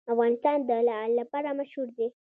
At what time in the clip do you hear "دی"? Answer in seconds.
1.97-2.07